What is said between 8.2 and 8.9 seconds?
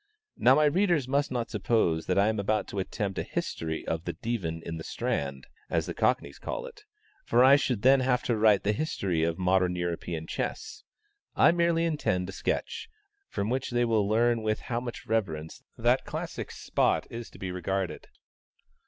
to write the